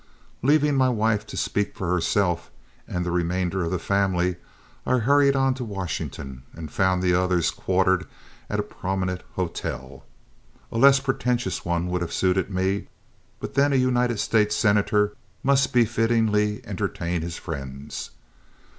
[0.41, 2.49] Leaving my wife to speak for herself
[2.87, 4.35] and the remainder of the family,
[4.83, 8.07] I hurried on to Washington and found the others quartered
[8.49, 10.03] at a prominent hotel.
[10.71, 12.87] A less pretentious one would have suited me,
[13.39, 18.09] but then a United States senator must befittingly entertain his friends.